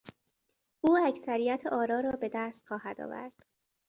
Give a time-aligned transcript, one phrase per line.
[0.81, 3.31] او اکثریت آرا را به دست خواهد آورد.